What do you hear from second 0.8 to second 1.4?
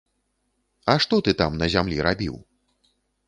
А што ты